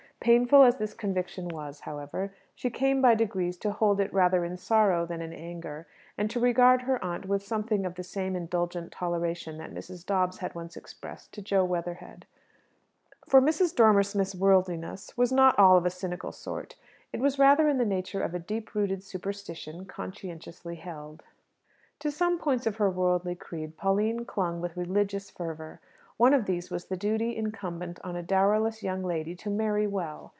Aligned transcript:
Painful 0.23 0.61
as 0.61 0.77
this 0.77 0.93
conviction 0.93 1.47
was, 1.49 1.79
however, 1.79 2.31
she 2.53 2.69
came 2.69 3.01
by 3.01 3.15
degrees 3.15 3.57
to 3.57 3.71
hold 3.71 3.99
it 3.99 4.13
rather 4.13 4.45
in 4.45 4.55
sorrow 4.55 5.03
than 5.03 5.19
in 5.19 5.33
anger, 5.33 5.87
and 6.15 6.29
to 6.29 6.39
regard 6.39 6.83
her 6.83 7.03
aunt 7.03 7.25
with 7.25 7.41
something 7.41 7.87
of 7.87 7.95
the 7.95 8.03
same 8.03 8.35
indulgent 8.35 8.91
toleration 8.91 9.57
that 9.57 9.73
Mrs. 9.73 10.05
Dobbs 10.05 10.37
had 10.37 10.53
once 10.53 10.77
expressed 10.77 11.33
to 11.33 11.41
Jo 11.41 11.65
Weatherhead. 11.65 12.27
For 13.27 13.41
Mrs. 13.41 13.75
Dormer 13.75 14.03
Smith's 14.03 14.35
worldliness 14.35 15.17
was 15.17 15.31
not 15.31 15.55
at 15.55 15.59
all 15.59 15.75
of 15.75 15.87
a 15.87 15.89
cynical 15.89 16.31
sort. 16.31 16.75
It 17.11 17.19
was 17.19 17.39
rather 17.39 17.67
in 17.67 17.79
the 17.79 17.83
nature 17.83 18.21
of 18.21 18.35
a 18.35 18.39
deep 18.39 18.75
rooted 18.75 19.03
superstition 19.03 19.85
conscientiously 19.85 20.75
held. 20.75 21.23
To 21.97 22.11
some 22.11 22.37
points 22.37 22.67
of 22.67 22.75
her 22.75 22.91
worldly 22.91 23.33
creed 23.33 23.75
Pauline 23.75 24.25
clung 24.25 24.61
with 24.61 24.77
religious 24.77 25.31
fervour. 25.31 25.79
One 26.17 26.35
of 26.35 26.45
these 26.45 26.69
was 26.69 26.85
the 26.85 26.97
duty 26.97 27.35
incumbent 27.35 27.99
on 28.03 28.15
a 28.15 28.21
dowerless 28.21 28.83
young 28.83 29.01
lady 29.03 29.33
to 29.37 29.49
marry 29.49 29.87
well. 29.87 30.29